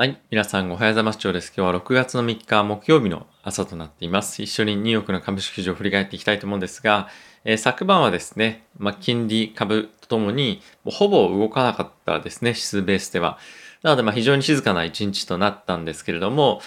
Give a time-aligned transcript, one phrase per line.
[0.00, 0.18] はい。
[0.30, 1.18] 皆さんおはようございます。
[1.18, 1.52] 長です。
[1.54, 4.42] 今日は6月の3日木曜日の朝となっています。
[4.42, 7.10] 一緒にニューヨークの株式市場を振り返っていきたいと思うんですが、
[7.44, 13.36] えー、昨晩はですね、まあ、金利株とともにほぼ動かなかったですね、指数ベースでは。
[13.82, 16.62] なのでま非常に静かな一日となったんですけれども、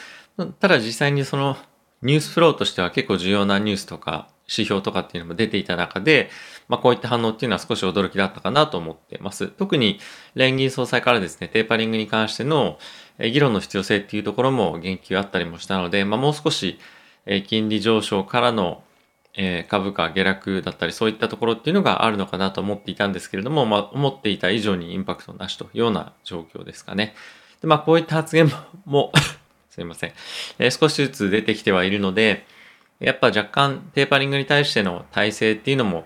[0.59, 1.57] ただ実際にその
[2.03, 6.29] ニュースフローとしては結構重要なニュースとか指標とかっていうのも出ていた中で、
[6.67, 9.47] まあ、こういった反応っていうのは少し驚きだったかなと思ってます。
[9.47, 9.99] 特に
[10.35, 12.77] 連銀総裁からですね、テーパリングに関しての
[13.19, 16.79] 議論の必要性っていうところも言及あったりもしたので、まあ、もう少し
[17.47, 18.83] 金利上昇からの
[19.69, 27.15] 株価下落だったりそういったところっていうのがあるのかなと思っていたんですけれども、まあ、思っていた以上にインパクトなしというような状況ですかね。
[27.61, 28.51] でまあ、こういった発言
[28.85, 29.11] も
[29.69, 30.13] すいません、
[30.59, 32.45] え少しずつ出てきてはいるので、
[33.03, 36.05] やっぱ若干テーパリングに対しての体制っていうのも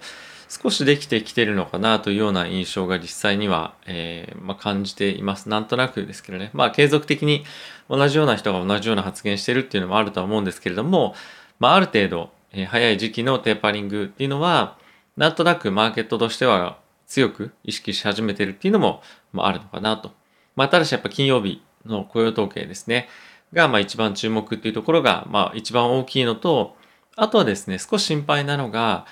[0.49, 5.49] 少しできてきてるのかなというような印象が実際には、えー、まあ、感じています。
[5.49, 6.49] なんとなくですけどね。
[6.53, 7.43] まあ継続的に
[7.89, 11.16] 同じような人が同じような発言してるっていうのもあるとは思うんですけれども、
[11.59, 14.77] まあある程度、えー、早い時期のテーパリングっていうのは、
[15.17, 19.02] なんとなくマーケットとしては強く意識し始めてるっていうのも、
[19.33, 20.13] まあ、あるのかなと。
[20.55, 23.09] まあただしやっぱ金曜日の雇用統計ですね。
[23.52, 26.77] が、まあ一番注目っていうところが、まあ一番大きいのと、
[27.17, 29.07] あとはですね、少し心配なのが、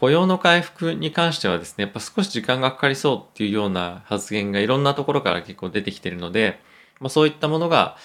[0.00, 6.58] 雇用の回復に関してはですね、やっぱ少し時間がかかりそうっていうような発言がいろんなところから結構出てきてるので、
[6.98, 7.96] まあ、そういったものが、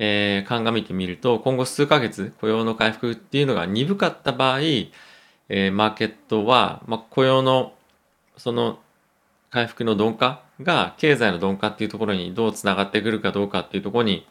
[0.00, 7.74] えー、鑑みてみると、今後数ヶ月雇用の回復っていうのが鈍かった場合、えー、マーケットは、まあ、雇用の
[8.36, 8.80] その
[9.50, 14.26] 回復の鈍化が経済の鈍化っていうところにどうつながってくるかどうかっていうところに、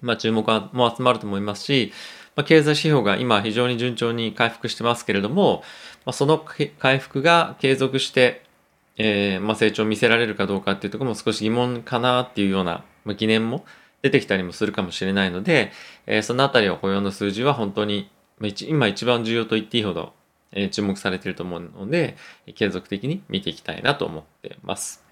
[0.00, 1.92] まあ、注目も集まると思いますし、
[2.36, 5.62] まあ、経済指標が今非常に順調に回復してますけれども、
[6.04, 6.38] まあ、その
[6.78, 8.42] 回復が継続して、
[8.96, 13.64] えー、まあ、成長を見せられるかどうかっていうところも少し疑問かなっていうような、ま疑念も
[14.02, 15.72] 出てきたりもするかもしれないので、
[16.06, 18.10] えー、そのあたりは雇用の数字は本当に、
[18.68, 20.14] 今一番重要と言っていいほど、
[20.52, 22.16] えー、注目されていると思うので、
[22.54, 25.04] 継続的に見ていきたいなと思ってます。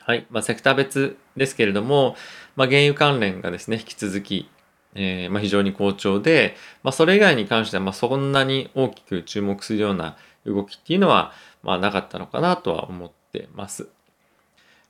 [0.00, 0.26] はい。
[0.30, 2.16] まあ、セクター別ですけれども、
[2.56, 4.48] まあ、原油関連がですね、引き続き、
[4.94, 10.16] えー、まあ、非常に好調で、まあ、それ以外に関してはまそんなに大きく注目するような
[10.46, 11.32] 動きっていうのは
[11.62, 13.88] まあなかったのかなとは思ってます。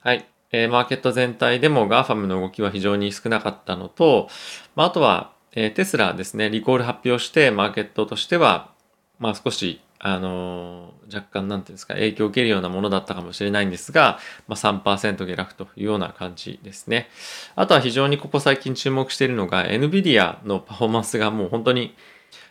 [0.00, 0.26] はい。
[0.50, 4.28] えー、マーケット全体でも GAFAM の動きは非常に少なかったのと、
[4.76, 8.70] まあ、あとは、えー、テスラですね、リコール発表してマーケットとしては、
[9.18, 17.08] まあ少しあの、若干なんていうんですか、影響を受けるようなものだったかもしれないんですが、まあ、3%下落というような感じですね。
[17.56, 21.96] あとは非常にここ最近注目しているのが、NVIDIA のパフォーマンスがもう本当に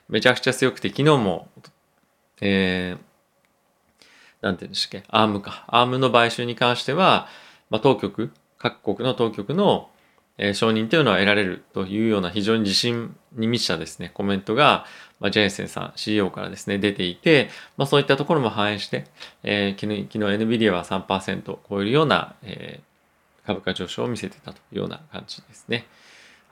[0.10, 1.50] めちゃくちゃ強くて、昨日も、
[2.42, 5.66] えー、なんていうんですか、ARM か。
[5.70, 7.30] ARM の買収に関しては、
[7.70, 9.90] まあ、当局、各国の当局の
[10.38, 14.86] えー、承認というのは得られるというような非常に自信に満ちたですね、コメントが、
[15.20, 19.06] まあ、ジェイセンさん、CEO からですね、出ていて、まあ、そういったところも反映して、
[19.44, 25.86] えー、昨日、昨日 NVIDIA は3%を超えるような、えー、株価上昇を見せてたというような感じですね。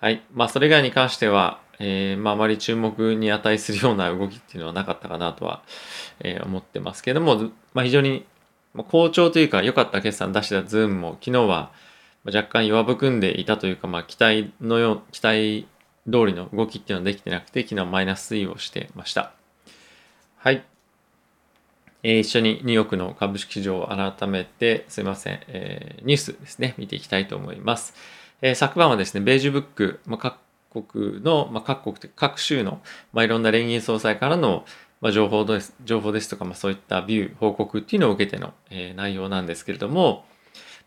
[0.01, 0.21] はい。
[0.33, 5.61] まあ、それ以外に関しては、えー、まあ、あまり注目に値するような動きっていうのはなかったかなとは、
[6.21, 8.25] えー、思ってますけども、まあ、非常に
[8.89, 11.71] 好調というか良かった決算出したズームも昨日は、
[12.25, 15.67] 若干弱含んでいたというか、まあ、期待のよう、期待
[16.11, 19.33] 通りの動きっていうのはできてなくて、昨日マイナス推移をしてました。
[20.37, 20.63] はい。
[22.03, 27.95] えー、一緒にニューヨークの株式市場を改めて、すいません、えー、ニュースですね、見ていきたいと思います。
[28.41, 32.81] えー、昨晩はですね、ベージュブック、まあ、各国の、まあ、各国、各州の、
[33.13, 34.65] まあ、いろんな連銀総裁からの、
[35.01, 40.25] まあ、情報です、情報ですとか、まあ、そういったビュー、報告っていうのを受けての、えー、内容なんですけれども、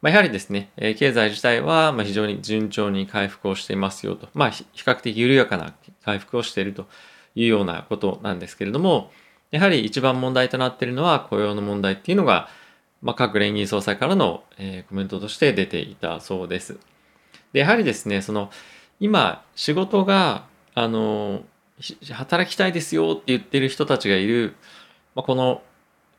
[0.00, 6.86] まあ、やはりですね、え経済自体はま非常に順調に回復をしていますよと、まあ、比較的緩やかな回復をしていると
[7.34, 9.10] いうようなことなんですけれども、
[9.50, 12.48] やはり一番問題となっているのは雇用の問題っていうのが、
[13.02, 16.78] まあ、各連銀総裁からの、えコメントとして出ていたそうです。
[17.52, 18.50] で、やはりですね、その、
[19.00, 21.42] 今、仕事が、あの、
[22.12, 24.54] 働きたいですよって言ってる人たちがいる、
[25.14, 25.62] まあ、この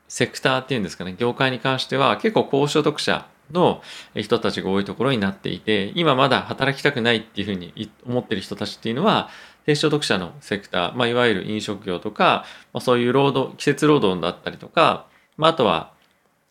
[0.08, 3.82] セクターっていうんですかね、業界に関しては結構高所得者の
[4.14, 9.28] 人たちが多いところになっていて、今まだ働きたくないっていうふうに思ってる人たちっていうのは、
[9.66, 15.06] 低所得者のセクター、まあ、いわゆる飲食業とか、まあ、そういう労働、季節労働だったりとか、
[15.36, 15.92] まあ、あとは、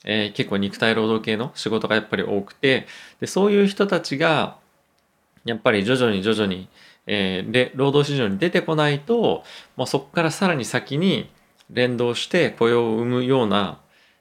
[0.05, 2.87] えー、結構肉体労働系の仕事がやっぱり多くて、
[3.19, 4.57] でそういう人たちが、
[5.45, 6.69] やっぱり徐々に徐々に、
[7.07, 9.43] えー、で労働市場に出てこないと、
[9.75, 11.29] まあ、そこからさらに先に
[11.69, 13.79] 連動して雇用を生むような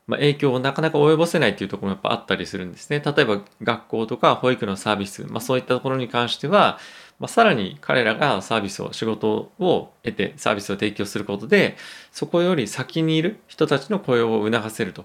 [0.09, 3.01] まあ、影響をなかなか及ぼせないっていうところもやっぱあったりするんですね。
[3.05, 6.79] 例えば学校とか保育のサービス、まあ、そういったところに関しては、
[7.21, 11.77] まあ、さらに彼らがサービスを仕事を得てサービスを提供することで
[12.11, 15.05] そこより先にいる人たちの雇用を促せると。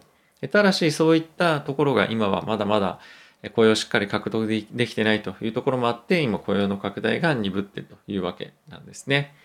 [0.52, 3.00] ただしそういったところが今はまだまだ
[3.56, 9.36] 雇用をしっかり獲得できてないというところもあって今雇用の拡大が鈍っているというわけなんですね。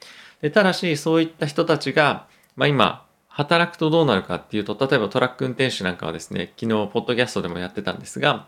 [0.40, 3.07] でただしそういった人たちが、まあ、今
[3.38, 8.46] 働くとどうなるかっていうと例えばトラック運転手なんかはですね昨日ポッドキャストでもやってたんですが、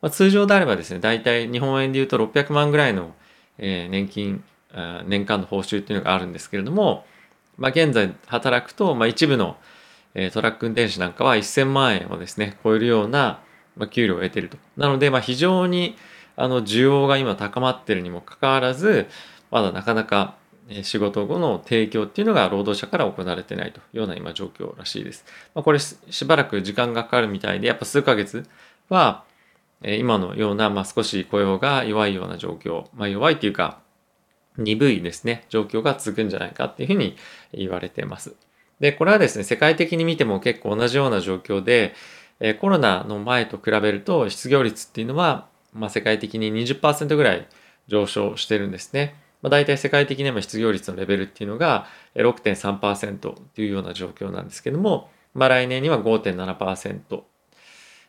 [0.00, 3.14] まあ、通常であればですね大体日本円で言うと600万ぐらいの
[3.58, 4.44] えー、年金
[5.06, 7.04] 年間の報酬っていうのがあるんですけれども、
[7.58, 9.56] まあ、現在働くと、まあ、一部の、
[10.14, 13.40] えー、トラック運転手なんかは1000万円をですね超えるような、
[13.76, 14.56] まあ、給料を得てると。
[14.76, 15.96] なので、まあ、非常に
[16.36, 19.06] あの需要が今高まってるにもかかわらず
[19.50, 20.36] まだなかなか
[20.82, 25.24] 仕事後の提供っていうのが労働者から行われてないというような今状況らしいです。
[25.54, 28.46] まあ、これしばらく時間がかかるみたいでやっぱ数ヶ月
[28.88, 29.24] は
[29.82, 33.80] 今のような、まあ、少し雇用が弱いような状況、まあ、弱いっていうか
[34.56, 37.16] 鈍いですね状況が続くんじゃないかっていうふうに
[37.52, 38.34] 言われています。
[38.80, 41.94] でこれはですね世界的に見ても結構同じような状況で
[42.60, 47.46] コロナの前と比べると失業率っていうのは、まあ、世界的に20%ぐらい
[47.86, 49.21] 上昇してるんですね。
[49.42, 57.22] まあ、大体世界的にも失業率のレベルっていうのが6.3%というような状況なんですけども、まあ、来年には5.7%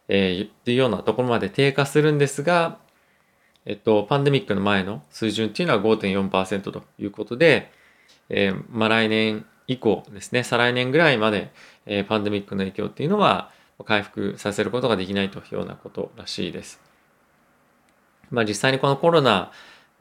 [0.08, 2.80] えー、っていうようなところまで低下するんですが、
[3.66, 7.72] えっと、パンデミックの前の水準っていうのは5.4%ということで、
[8.30, 11.52] えー、まあ来年以降ですね、再来年ぐらいまで、
[11.86, 13.52] えー、パンデミックの影響っていうのは
[13.86, 16.82] 回復させることができないというようなことらしいです。
[18.30, 19.52] まあ実際にこのコロナ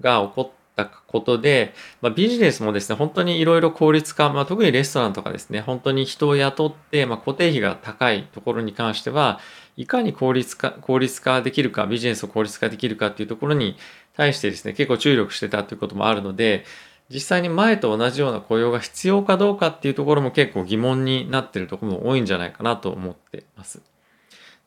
[0.00, 9.40] が起こったことで、まあ、ビジネスもですね、本当にいろいろ効率化、まあ、特にレストランとかですね、本当に人を雇って、まあ、固定費が高いところに関しては、
[9.76, 13.76] いかに効率化、効率化できるか、ビジネスを効率化できるかっていうところに
[14.17, 16.64] 対してですね、結構注力してたということもあるので、
[17.12, 23.82] 実際に前と同じような雇用が必要かどうかっていうところも結構疑問になってるところも多いんじゃないかなと思ってます。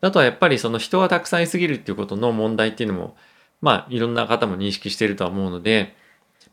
[0.02, 3.18] あとはやっぱりその人がたくさんいすぎるっていうことの問題っていうのも、
[3.62, 5.96] まあいろんな方も認識しているとは思うので、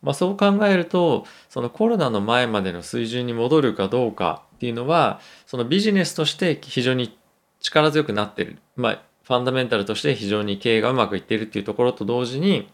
[0.02, 7.16] まあそう考えると、そのコロナの前までの水準に戻るかどうかっていうのは、そのビジネスとして非常に
[7.60, 8.58] 力強くなってる。
[8.76, 12.68] まあ、ファンダメンタルとして非常に経営がうまくいってるっていうところと同時に、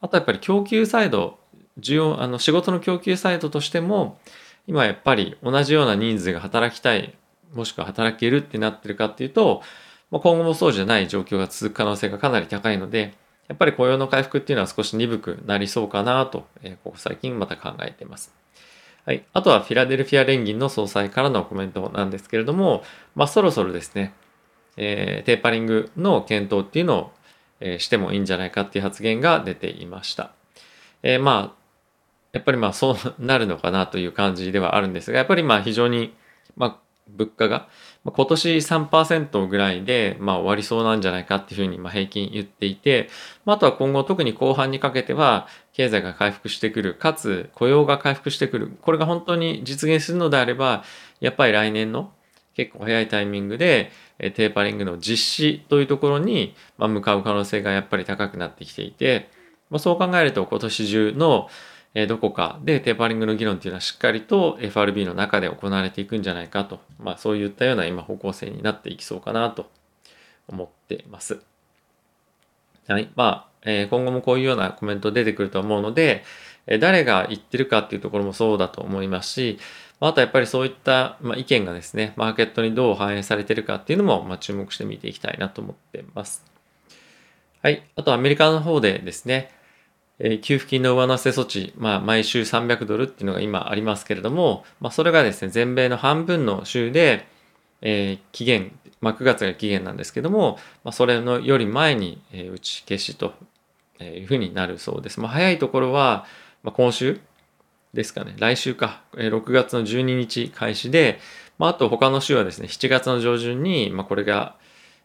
[0.00, 1.38] あとやっぱり供給サイド、
[1.80, 4.18] 需要、あの仕事の供給サイドとしても、
[4.66, 7.14] 今やっぱり同じような人数が働きたい、
[7.52, 9.62] もしくは働けるってなってるかっていうと、
[10.10, 13.14] まあ、今後もそうじゃない状況が続く可能性がかなり高いので、
[13.48, 18.34] やっぱり雇用の回復っていうのは少し鈍くなりそうかなと、え、ここ最近また考えています。
[19.04, 19.24] はい。
[19.34, 22.82] あとはフィラデルフィア連銀の総裁からのコメントなんですけれども、
[23.14, 24.14] まあそろそろですね、
[24.78, 27.12] えー、テーパリングの検討っていうのを、
[27.60, 30.32] えー、してもいいんじゃないかっていう発言が出ていました。
[31.02, 31.64] えー、まあ、
[32.32, 36.14] やっぱりまあそうなるのかなという感じではあるんですが、やっぱりまあ非常に、
[36.56, 37.68] まあ、物価が、
[38.04, 43.08] ま、今年3%ぐらいで、まあ、終わりそうなんじゃないかっていうふうにま平均言っていて、
[43.44, 48.76] まあ、とは今後特に後半にかけては経済が回復してくる、かつ雇用が回復してくる。
[48.80, 50.84] これが本当に実現するのであれば、
[51.20, 52.12] やっぱり来年の
[52.54, 59.28] 結構早いタイミングで、テーパリングの実施というところにま向かう可能性がやっぱり高くなってきていて、
[59.70, 61.48] ま、そう考えると今年中の
[62.08, 69.70] どこかでテーパリングの議論っていうのはしっかりと FRB の中で行われていくんじゃないかと、まあ、そういったような今方向性になっていきそうかなと
[70.48, 71.40] 思っています。
[72.88, 73.08] はい。
[73.14, 76.24] まあ、え今後もこういうようなコメント出てくると思うので、
[76.80, 79.58] 誰が言ってるかっていうところもそうだと思いますし、
[80.00, 86.44] あとやっぱりそういった、ま意見がですね、マーケットにどう反映されてるかっていうのも、ま注目して見ていきたいなと思っています。
[87.62, 87.82] はい。
[87.96, 89.50] あとアメリカの方でですね、
[90.18, 97.26] え給付金の上乗せ措置、まあ、毎週300ドルっていうのが今ありますけれども、まあ、それがですね、全米の半分の州で、
[97.82, 103.34] えー、期限、まあ、9月が期限なんですけども、まあ、それのより前に、えー、打ち消しと
[104.00, 105.20] いうふうになるそうです。
[105.20, 106.26] まあ、早いところは、
[106.62, 107.20] まあ、今週、
[107.94, 111.20] ですかね、来週か、6月の12日開始で、
[111.58, 114.56] まあ、あと他の週はですね、7月の上旬に、まあ、これが、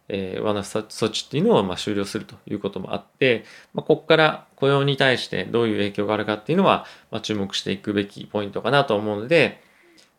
[0.09, 9.61] えー、罠措置っていうのをま終了するということもあって、まあ、ここから雇用に対してどういう影響があるかっていうのは、まあ、注目していくべきポイントかなと思うので、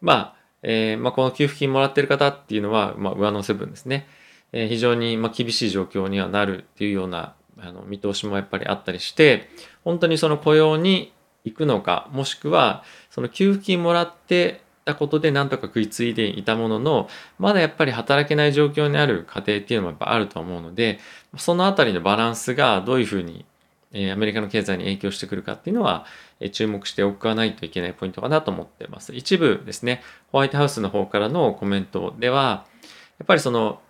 [0.00, 4.06] まあ、えー、ま、この給付金もらってる方っていうのは、ま、上乗せ分ですね、
[4.52, 9.48] えー、非常にま厳しい状況にはなるっていうようなあの見通しもやっぱりあったりして、
[9.84, 11.12] 本当にその雇用に
[11.44, 20.98] 行くのか、もしくは、その給付金もらって、ったことでなんとか食いついでいたもののまだやっぱり働けない状況にある家庭っていうのもやっぱあると思うので
[21.36, 23.44] そのあたりのバランスがどういうふうに
[23.92, 26.06] アメリカの経済に影響してくるかっていうのは
[26.52, 29.12] 注目しておかないといけないポイントかなと思ってます。
[29.14, 32.66] 一部ですね、ホワイトハウスの方からのコメントでは、
[33.18, 33.80] やっぱりその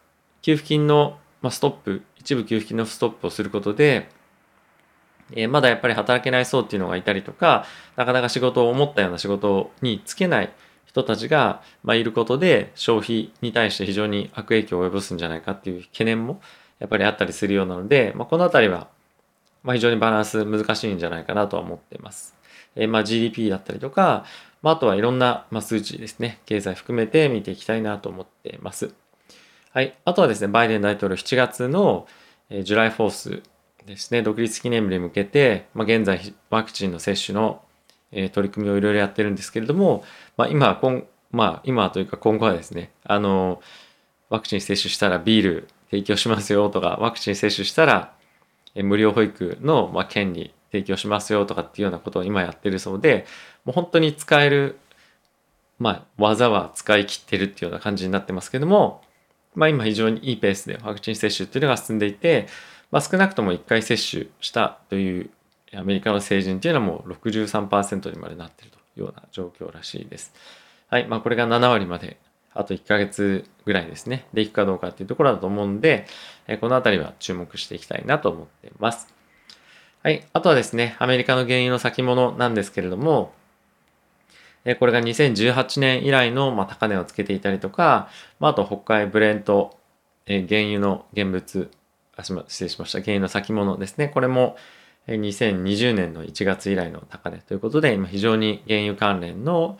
[0.40, 1.18] 給付金の
[1.50, 4.08] ストップ、一部給付金のストップをすることで、
[5.32, 7.64] えまだやっぱり働けない層っていうのがいたりとか、
[7.96, 10.50] なかなか仕事を思ったような仕事に就けない
[10.90, 16.40] 人たちが、まあ、いることで消費に対して非常に悪影響を及ぼすんじゃないかっていう懸念も
[16.80, 18.88] やっぱりあったりするようなので、まあ、このあたりは、
[19.62, 22.34] まあ、非常にバランス難しいんじゃないかなとは思っています。
[22.74, 24.24] えー、まあ GDP だったりとか、
[24.62, 28.92] まあ、あとはいろんな、まあ、数値ですね、経済含めて見ていきたいなと思っています。
[29.72, 29.96] はい。
[30.04, 32.08] あとはですね、バイデン大統領7月の、
[32.48, 33.42] えー、ジュライフォース
[33.86, 37.62] ですね、独立記念日に向けて、まあ、現在ワクチンの接種の、
[38.12, 40.04] え、取り組みをいろいろやってるんですけれども、
[40.36, 43.62] まあ、今今、まあ、今というか今後はですね、あの、
[44.28, 48.14] ワクチン接種したらビール提供しますよとか、ワクチン接種したら、
[48.74, 53.26] え、無料保育の、まあ、権利提供しますよとかっていうようなことを今やってるそうで、
[53.64, 54.78] もう本当に使える、
[55.78, 59.02] まあ、技は使い切ってるっていうような感じになってますけども、
[59.54, 62.46] まあ今非常にいいペースでワクチン接種っていうのが進んでいて、
[62.90, 65.30] まあ少なくとも1回接種したという
[65.74, 70.32] アメリカの成人っていうのはもう63%にまでなっているというような状況らしいです。
[70.88, 71.06] はい。
[71.06, 72.18] まあこれが7割まで
[72.52, 74.26] あと1ヶ月ぐらいですね。
[74.34, 76.06] でいくかどうかっていうところだと思うんで、
[76.60, 79.14] このあたりは注目していきたいなと思っています。
[80.02, 80.26] はい。
[80.32, 83.32] あとはですね、アメリカの原油の先物なんですけれども、
[84.78, 88.08] これが2018年以来の高値をつけていたりとか、
[88.40, 89.78] あと北海ブレント、
[90.26, 91.70] 原油の現物、
[92.18, 94.08] 失礼しました、原油の先物ですね。
[94.08, 94.56] これも
[95.08, 99.78] 2020年の1月以来の高値ということで、今非常に原油関連の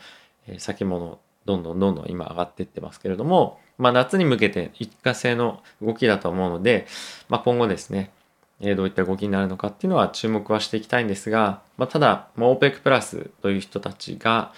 [0.57, 6.85] 先物、どんどんどんどん今上がっていってますけれども、まあ、夏に向けて一過性の動きだと思うので、
[7.29, 8.11] まあ、今後ですね、
[8.75, 14.53] どういった動きになるのかっていうのは注目はしていきたいんですが、まあ、ただ、まあ、OPEC プラスという人たちが、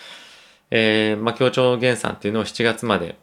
[0.71, 3.17] えー、まあ、協調減産っていうのを7月まで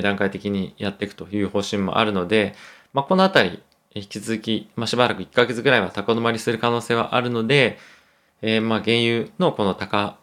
[0.00, 2.54] 段階的にやっていくという方針もあるので、
[2.92, 3.62] まあ、このあたり、
[3.94, 7.78] 引き続き、まあ、しばらく1ヶ月ぐらいは高止まりする可能性はあるので、
[8.40, 10.16] えー、まあ、原油のこの高、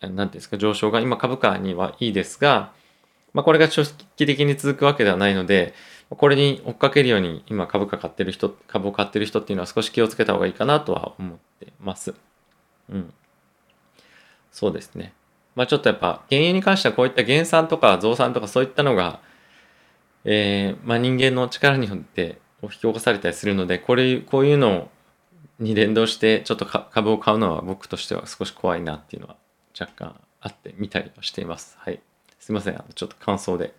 [0.00, 2.72] なんていうんですか、上昇が今株価にはいいですが、
[3.32, 5.74] まあ、これが長期的に続くわけではないので、
[6.08, 12.14] これに追っかけるように今株価買ってる人、株を買ってる人っていうのは少し気をつけた方がいいかなとは思ってます。
[12.88, 13.12] うん。
[14.52, 15.12] そうですね。
[15.56, 19.20] まあちょっとやっぱ原油に関してはこういった減産とか増産とかそういったのが、
[20.24, 24.90] えー、まあ人間の力によって引き起こされたりするので、これ、こういうの
[25.58, 29.36] に連動してちょっと株を買うのは僕としては少し怖いなっていうのは
[29.78, 31.76] 若干あって見たりはしています。
[31.80, 32.00] はい。
[32.38, 32.74] すいません。
[32.74, 33.74] あのちょっと感想で。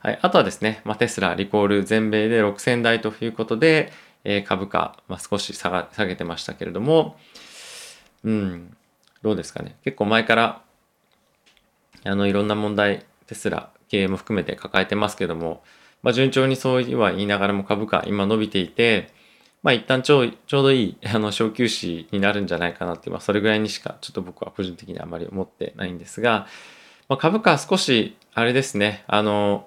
[0.00, 3.90] はい、あとはですね、まあ、テスラリコール全米で6000台ということで、
[4.24, 7.16] えー、株価、まあ、少し下が下げてましたけれども、
[8.22, 8.76] うん、
[9.22, 9.76] どうですかね。
[9.82, 10.62] 結構前から、
[12.04, 15.62] あの、いろんな問題、テスラ経営も含めて抱えてますけども、
[16.04, 19.10] まあ、順調にそうは言いながらも株価今伸びていて、
[19.62, 26.46] まあ一旦ちょちょうどいい あの小休止になるんじゃないかなって、まあそれぐらいにしかちょっと僕は個人的にあまり思ってないんですが、
[27.08, 29.66] まあ、株価は少しあれですね、あの、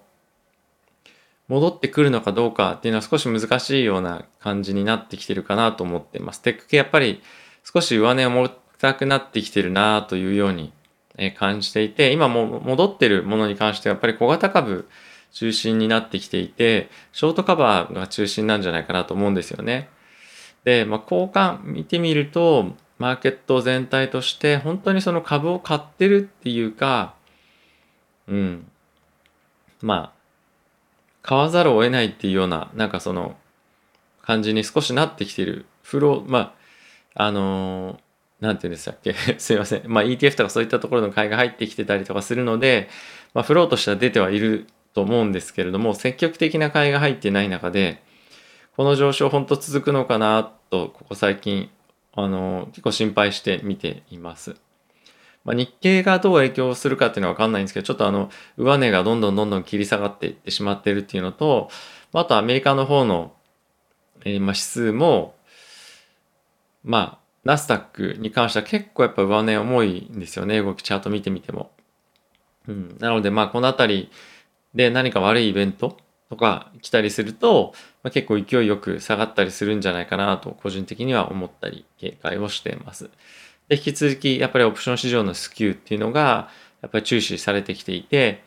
[1.48, 6.42] 戻ってくるのかどうかっていうのは少し難しいような感じになってきてるかなと思ってます。
[6.42, 7.22] テック系やっぱり
[7.64, 10.72] 少し上値を持たくなってきてるなというように
[11.38, 14.88] 感じていて、今も戻ってるものに関してはやっぱり小型株
[15.32, 19.90] 中心になってきていて、ショートカバーが中心なんじゃないかなと思うんですよね。
[20.64, 27.14] で、まあ、交換見てみると、マーケット全体として本当にその株を買ってるっていうか、
[28.28, 28.68] うん。
[29.82, 30.18] まあ、
[31.22, 33.38] 買わざるを得ないっていうような、なんかその
[34.22, 35.66] 感じに少しなってきてる。
[35.84, 36.56] フロー、ま
[37.16, 39.14] あ、あのー、なんて言うんでしたっけ？
[39.40, 39.84] すいません。
[39.88, 42.90] まあ ETF とかそういったところの買いが入ってきてたりとかするので、
[43.34, 48.04] まあフローとしては出てはいると思うんですけれども、積極的な買いが入ってない中で、
[48.76, 51.70] この上昇本当続くのかなと、ここ最近、
[52.14, 54.56] あの、結構心配して見ています。
[55.44, 61.70] まあ、日経がどう影響するかっていうのはわかんないんですけど、ちょっとあの、上値がどんどんどんどん切り下がっていってしまっているっていうのと、
[62.14, 63.34] あとアメリカの方の、
[64.26, 65.36] えー、まあ指数も、
[66.84, 71.72] まあ、ナスダックに関しては結構やっぱ上値重いんですよね、動きチャート見てみても。
[72.68, 74.12] うん、なのでまあこの辺り
[74.74, 75.98] で何か悪いイベント
[76.30, 83.10] とか来たりすると、まあ、結構勢いよく下がったりするんじゃないかなと個人的には思ったり警戒をしています。
[83.70, 86.50] で、引き続き、やっぱりオプション市場のスキューっていうのが、
[86.82, 88.44] やっぱり注視されてきていて、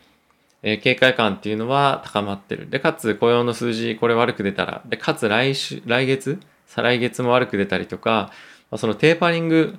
[0.63, 2.69] えー、警戒感っていうのは高まってる。
[2.71, 8.31] で、かつ雇用の数字、これ悪く出たら、で、かつ来週、来月、再来月も悪く出たりとか、
[8.71, 9.79] ま、そのテーパリング、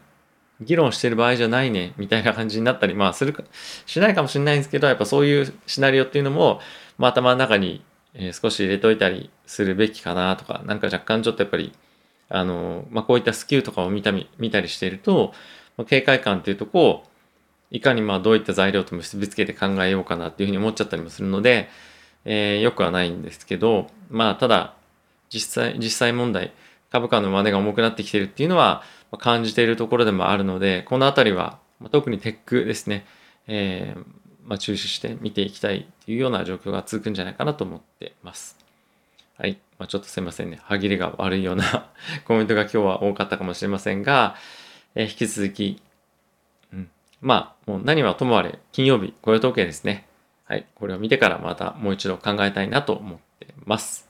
[0.62, 3.44] 議論してる場合じゃないね、みたいな感じになったり、まあ、するか、
[3.86, 6.60] しないかもしれないんですけど、やっぱそういうシナリオっていうのも、
[6.98, 11.74] まあ、頭の中に、え少し入れといたりするべきかなとか、なんか若干ちょっとやっぱり、
[12.30, 15.34] あの、まあ、こういったスキューとかを見た見たりしていると、
[15.78, 17.04] まあ、警戒感っていうとこを、
[17.72, 21.70] いかにまあどういった材料と結びつけて考えようかなっていうふうに思っちゃったりもするので、
[22.26, 24.76] えー、よくはないんですけど、まあただ
[25.32, 26.52] 実際、実際問題、
[26.92, 28.84] 株価の真似が重くなってきてるっていうのは
[29.20, 31.60] 感じているところでもあるので、このあたりは、
[31.92, 33.06] 特にテックですね、
[33.48, 34.06] えー、
[34.44, 38.58] まあ、注視して見ていきたいっていうような状況が続くんじゃないかなと思ってます。
[39.38, 39.60] はい。
[39.80, 40.60] まあ、ちょっとすいませんね。
[40.64, 41.90] 歯切れが悪いような
[42.26, 44.36] コメントが今日は多かったかもしれませんが、
[44.96, 45.82] えー、引き続き、
[46.74, 46.90] うん
[47.22, 50.08] まあ、もう何はともあれ、金曜日、雇用統計ですね。
[50.46, 50.66] はい。
[50.76, 54.10] これを見てからまたもう一度考えたいなと思ってます。